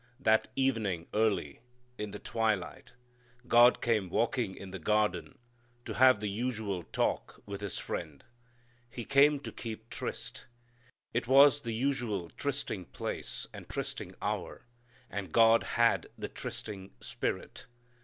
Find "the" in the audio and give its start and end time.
2.09-2.17, 4.71-4.79, 6.19-6.27, 11.61-11.75, 16.17-16.29